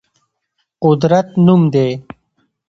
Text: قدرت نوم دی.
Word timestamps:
قدرت 0.83 1.27
نوم 1.45 1.61
دی. 1.73 1.89